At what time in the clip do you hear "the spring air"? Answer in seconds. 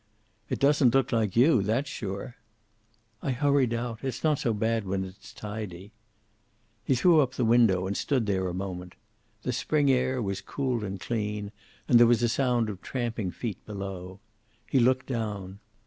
9.43-10.19